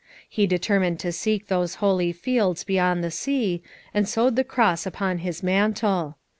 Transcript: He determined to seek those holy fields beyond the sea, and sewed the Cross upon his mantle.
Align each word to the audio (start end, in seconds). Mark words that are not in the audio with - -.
He 0.27 0.47
determined 0.47 0.99
to 1.01 1.11
seek 1.11 1.45
those 1.45 1.75
holy 1.75 2.11
fields 2.11 2.63
beyond 2.63 3.03
the 3.03 3.11
sea, 3.11 3.61
and 3.93 4.09
sewed 4.09 4.35
the 4.35 4.43
Cross 4.43 4.87
upon 4.87 5.19
his 5.19 5.43
mantle. 5.43 6.17